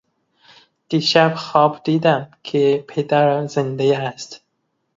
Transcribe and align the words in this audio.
دیشب 0.89 1.33
خواب 1.35 1.81
دیدم 1.83 2.31
که 2.43 2.85
پدرم 2.87 3.47
زنده 3.47 3.97
است. 3.99 4.41